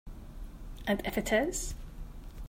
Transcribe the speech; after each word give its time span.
And 0.87 0.99
if 1.05 1.15
it 1.15 1.31
is? 1.31 1.75